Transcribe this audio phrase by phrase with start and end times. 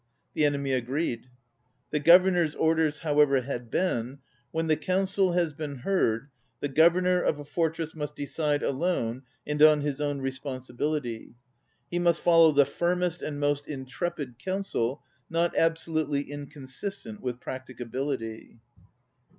[0.33, 1.27] The enemy agreed.
[1.27, 1.99] 54 ON READING The
[2.39, 4.17] Governor's orders, however, had been;
[4.49, 9.61] "When the council has been heard, the Gk)vernor of a fortress must decide alone and
[9.61, 11.35] on his own responsibility.
[11.91, 18.57] He must follow the firmest and most intrepid counsel not absolutely inconsistent with practicability."